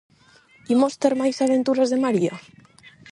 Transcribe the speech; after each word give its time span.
Imos 0.73 0.93
ter 1.01 1.13
máis 1.21 1.37
aventuras 1.45 1.89
de 1.91 2.01
María? 2.05 2.33